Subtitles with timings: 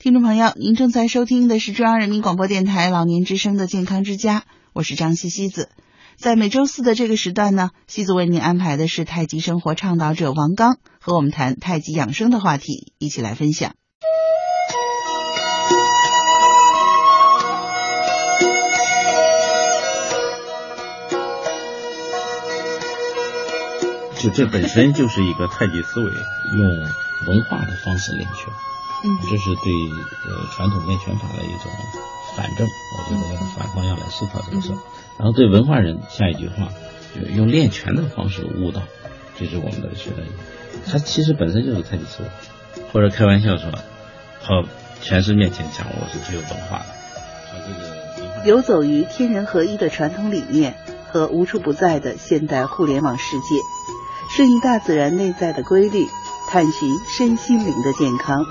[0.00, 5.70] 听众朋友，您正在收听的是中央人民广播电台老年之声的健康之家，我是张西西子。
[6.16, 13.74] 在每周四的这个时段呢，西子为您安排的是太极生活倡导者王刚和我们谈太极养生的话题，一起来分享。
[24.20, 26.80] 就这本身就是一个太极思维，用
[27.26, 28.77] 文化的方式练拳。
[29.04, 29.72] 嗯，这是对
[30.26, 31.70] 呃传统练拳法的一种
[32.36, 34.78] 反正，我觉得要反方向来思考这个事儿。
[35.18, 36.68] 然后对文化人下一句话，
[37.14, 38.82] 就用练拳的方式悟道，
[39.38, 40.22] 这是我们的学的。
[40.86, 43.70] 他其实本身就是太极思维，或者开玩笑说，
[44.42, 44.62] 好，
[45.00, 46.86] 全是面前讲我是最有文化的。
[47.50, 50.76] 它这个游走于天人合一的传统理念
[51.10, 53.56] 和无处不在的现代互联网世界，
[54.30, 56.06] 顺应大自然内在的规律，
[56.48, 58.44] 探寻身心灵的健康。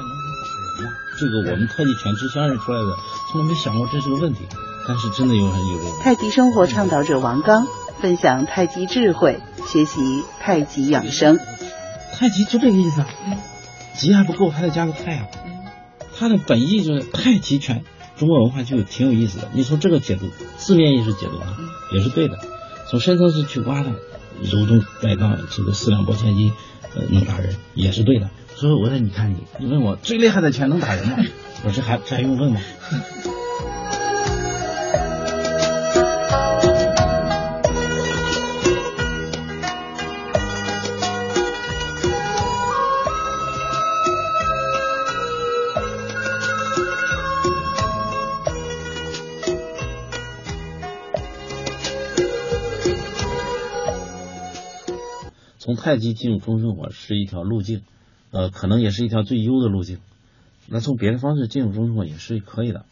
[1.17, 2.95] 这个我们太极拳之相认出来的，
[3.31, 4.41] 从来没想过这是个问题，
[4.87, 5.99] 但是真的有很有这个。
[6.01, 7.67] 太极生活倡导者王刚
[7.99, 11.39] 分享太极智慧，学习太极养生。
[12.13, 13.07] 太极就这个意思啊，
[13.95, 15.27] 极还不够，还得加个太啊。
[16.17, 17.83] 它的本意就是太极拳，
[18.17, 19.49] 中国文化就挺有意思的。
[19.53, 20.25] 你从这个解读，
[20.57, 21.57] 字面意思解读啊，
[21.93, 22.39] 也是对的。
[22.89, 23.89] 从深层次去挖它，
[24.41, 26.53] 柔中带刚，这个四两拨千斤，
[26.95, 28.29] 呃，能打人也是对的。
[28.55, 31.17] 所以我说，你看你，你问我最厉害的拳能打人吗？
[31.63, 32.59] 我这还这还用问吗？
[55.67, 57.81] 从太极进入中生活是一条路径，
[58.31, 59.99] 呃，可能也是一条最优的路径。
[60.65, 62.85] 那从别的方式进入中生活也是可以的，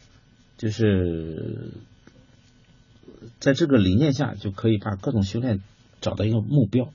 [0.57, 1.71] 就是
[3.39, 5.61] 在这个理念下，就可以把各种修炼
[6.01, 6.91] 找到一个目标。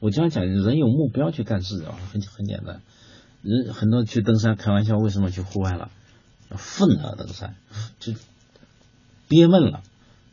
[0.00, 2.80] 我经常讲，人有目标去干事啊，很很简单。
[3.42, 5.90] 人很多去登山开玩笑，为什么去户外了？
[6.56, 7.54] 愤了登山，
[8.00, 8.14] 就
[9.28, 9.82] 憋闷了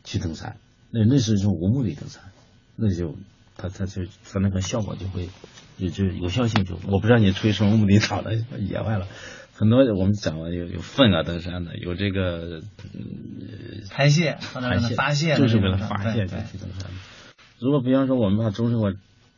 [0.04, 0.56] 去登山，
[0.90, 2.22] 那那是一种无目的登山，
[2.76, 3.14] 那就
[3.56, 5.28] 他他就它那个效果就会
[5.78, 9.06] 就就有效性就我不知道你出于什么目的找到野外了，
[9.54, 12.62] 很多我们讲了有有粪啊登山的，有这个
[12.94, 16.90] 嗯排泄排泄发泄就是为了发泄才去登山。
[17.58, 18.92] 如果比方说我们把中生活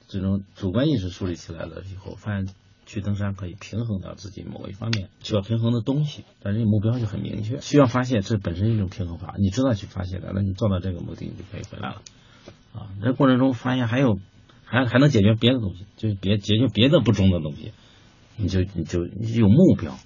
[0.09, 2.49] 这种主观意识树立起来了以后，发现
[2.87, 12.03] 去登山可以平衡到自己某一方面需要平衡的东西，但是目标就很明确，需要发泄，这本身是一种平衡法，你知道去发泄的，那你做到这个目的，你就可以回来了。
[12.79, 14.19] 啊，这过程中发现还有
[14.65, 17.73] 还还能解决别的东西，就别解决别的不中的东西，
[18.37, 19.05] 你就你就
[19.41, 19.99] 有目标，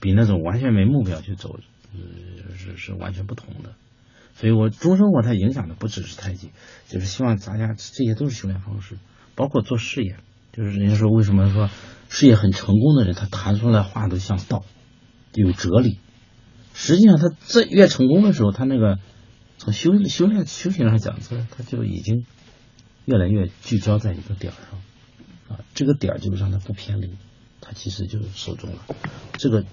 [0.00, 1.58] 比那种完全没目标去走，
[1.94, 3.72] 呃是是完全不同的。
[4.34, 6.50] 所以我中生活它影响的不只是太极，
[6.88, 8.98] 就是希望大家这些都是修炼方式，
[9.34, 10.16] 包括做事业，
[10.52, 11.70] 就是人家说为什么说
[12.10, 14.64] 事业很成功的人，他谈出来话都像道，
[15.32, 15.98] 有哲理。
[16.74, 18.98] 实际上他这越成功的时候，他那个
[19.58, 22.24] 从修修炼修行上讲，他他就已经
[23.04, 27.10] 越来越聚焦在一个点上，啊，这个点就让他不偏离，
[27.60, 28.78] 他其实就受中了。
[29.34, 29.64] 这个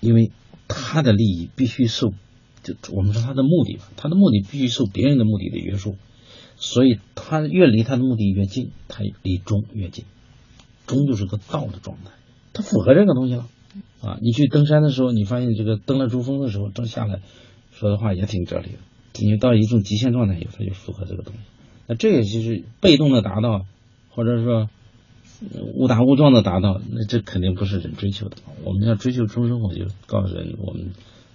[0.00, 0.30] 因为
[0.68, 2.12] 他的利益必须受，
[2.62, 5.96] 就我们说他的目的吧，他的目的必须受别人的目的的约束，
[6.56, 10.04] 所以他越离他的目的越近，他离中越近。
[10.84, 12.10] 中就是个道的状态，
[12.52, 13.48] 它符合这个东西了
[14.02, 14.18] 啊！
[14.20, 17.20] 你去登山的时候，你发现这个登了珠峰的时候，正下来
[17.70, 18.78] 说的话也挺哲理的。
[19.18, 21.40] 你到一种极限状态以后，它就符合这个东西。
[21.86, 23.66] 那这个就是被动的达到，
[24.10, 24.70] 或者说
[25.74, 28.36] 误打误撞的达到，那这肯定不是人追求的。
[28.64, 30.92] 我们要追求终生我，就告诉人，我们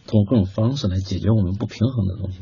[0.07, 2.39] 通过各种方式来解决我们不平衡的东西。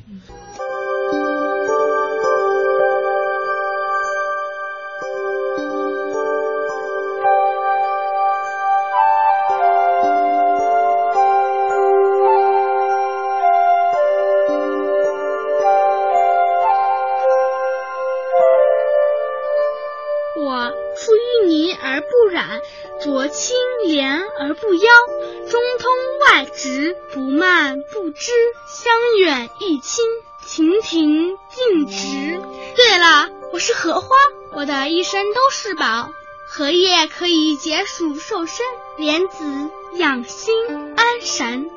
[28.05, 28.31] 不知，
[28.67, 30.05] 香远益清，
[30.46, 32.40] 亭亭净植。
[32.75, 34.16] 对了，我是荷花，
[34.53, 36.11] 我的一身都是宝。
[36.47, 38.63] 荷叶可以解暑瘦身，
[38.99, 40.53] 莲子养心
[40.96, 41.67] 安神。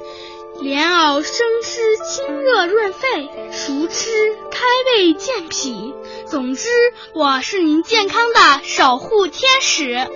[0.60, 4.10] 莲藕生吃清热润肺，熟吃
[4.50, 4.66] 开
[4.96, 5.94] 胃健脾。
[6.26, 6.68] 总之，
[7.14, 10.06] 我是您健康的守护天使。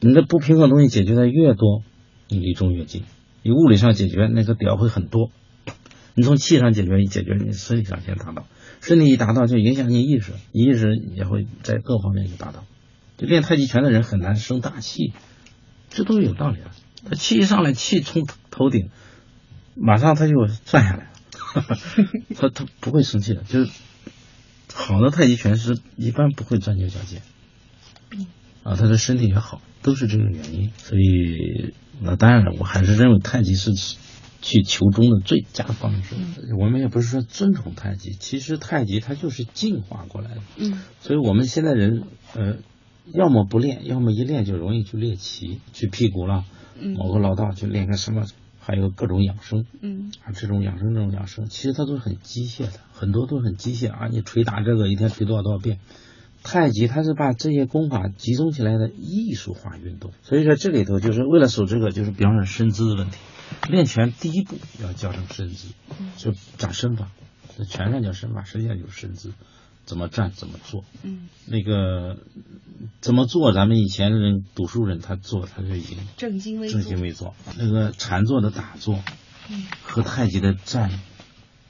[0.00, 1.82] 你的不平衡东西解决的越多，
[2.28, 3.04] 你离中越近。
[3.42, 5.30] 你物理上解决那个点会很多，
[6.14, 8.46] 你从气上解决一解决，你身体上先达到，
[8.80, 12.64] 身体一达到就影响你意识，你意识也会在各方面就达到。
[13.16, 15.12] 就练太极拳的人很难生大气，
[15.90, 16.70] 这都是有道理的。
[17.08, 18.90] 他气一上来，气从头顶，
[19.74, 21.64] 马上他就转下来了，
[22.36, 23.42] 他他不会生气的。
[23.42, 23.70] 就是
[24.72, 27.22] 好的太极拳师一般不会钻牛角尖，
[28.62, 30.70] 啊，他的身体也好，都是这个原因。
[30.76, 33.72] 所以那当然了，我还是认为太极是
[34.42, 36.14] 去求中的最佳方式。
[36.58, 40.40] 我们也不是说尊崇太极，其实太极它就是进化过来的。
[40.56, 42.04] 嗯，所以我们现在人
[42.34, 42.56] 呃，
[43.12, 46.44] 要么不练，要么一练就容易去猎奇，去辟谷了。
[46.96, 48.24] 某个老道去练个什么，
[48.58, 54.08] 还有各种养生，嗯，啊，这种养生，这种养生，其实它都是很机械的，很多都是很机械啊。
[54.10, 55.78] 你捶打这个，一天捶多少多少遍。
[56.42, 63.18] 太极它是把这些功法集中起来的艺术化运动，所以说这里头就是为了守这个，就是比方说身姿的问题。
[63.68, 65.68] 练拳第一步要矫正身姿，
[66.16, 67.10] 就长身法。
[67.58, 69.32] 这拳上叫身法，实际上就是身姿。
[69.86, 72.16] 怎么站，怎么做，嗯，那个
[73.00, 73.52] 怎么做？
[73.52, 77.34] 咱们以前人读书人，他做他就已经正襟危正襟危坐。
[77.58, 79.02] 那个禅坐的打坐，
[79.50, 80.92] 嗯，和太极的站，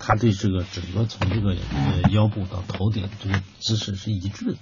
[0.01, 4.59] 他对这个整个从这个呃腰部到头顶这个姿势是一致的。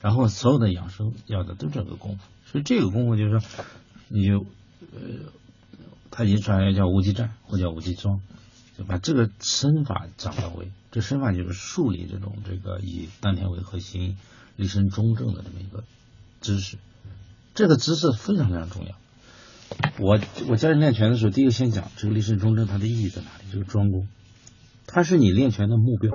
[0.00, 3.64] 然后所有的养生要的都这个功夫，所以这个功夫就是说，
[4.08, 4.46] 你就
[4.80, 5.30] 呃
[6.10, 8.20] 太极拳叫无极站或叫无极桩。
[8.76, 14.16] 就把这个身法掌到位，这身法就是树立这种这个以丹田为核心、
[14.56, 15.84] 立身中正的这么一个
[16.40, 16.78] 姿势。
[17.54, 18.94] 这个姿势非常非常重要。
[19.98, 20.18] 我
[20.48, 23.44] 我教人练拳的时候，第一个先讲这个立身中正它的意义在哪里？
[23.52, 24.08] 这个桩功，
[24.94, 26.12] 它是你练拳的目标。